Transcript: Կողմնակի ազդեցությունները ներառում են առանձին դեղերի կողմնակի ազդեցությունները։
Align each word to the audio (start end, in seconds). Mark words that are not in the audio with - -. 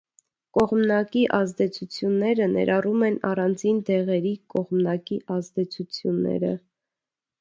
Կողմնակի 0.57 1.21
ազդեցությունները 1.39 2.47
ներառում 2.55 3.05
են 3.09 3.19
առանձին 3.33 3.83
դեղերի 3.91 4.33
կողմնակի 4.55 5.19
ազդեցությունները։ 5.37 6.55